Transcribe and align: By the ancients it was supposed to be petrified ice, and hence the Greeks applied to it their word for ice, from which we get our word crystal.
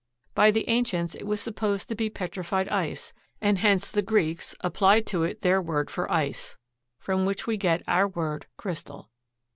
By 0.33 0.49
the 0.49 0.67
ancients 0.67 1.13
it 1.13 1.25
was 1.27 1.39
supposed 1.41 1.87
to 1.89 1.93
be 1.93 2.09
petrified 2.09 2.67
ice, 2.69 3.13
and 3.39 3.59
hence 3.59 3.91
the 3.91 4.01
Greeks 4.01 4.55
applied 4.61 5.05
to 5.05 5.21
it 5.21 5.41
their 5.41 5.61
word 5.61 5.91
for 5.91 6.11
ice, 6.11 6.57
from 6.97 7.23
which 7.27 7.45
we 7.45 7.55
get 7.55 7.83
our 7.87 8.07
word 8.07 8.47
crystal. 8.57 9.11